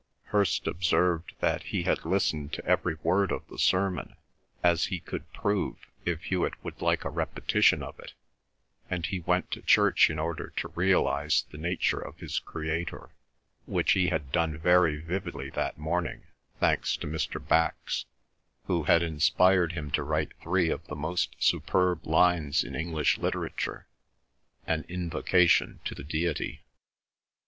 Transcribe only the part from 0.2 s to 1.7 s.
Hirst observed that